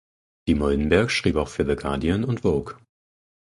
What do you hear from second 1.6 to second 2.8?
The Guardian und Vogue.